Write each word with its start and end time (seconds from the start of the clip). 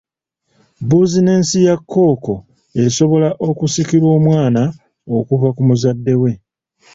Buzinensi 0.87 1.57
ya 1.67 1.75
kkooko 1.79 2.33
esobola 2.83 3.29
okusikirwa 3.47 4.09
omwana 4.17 4.61
okuva 5.17 5.47
ku 5.55 5.61
muzadde 5.67 6.13
we. 6.21 6.31